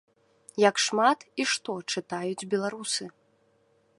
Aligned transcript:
Як 0.63 0.79
шмат 0.85 1.19
і 1.43 1.45
што 1.51 1.71
чытаюць 1.97 2.47
беларусы? 2.53 3.03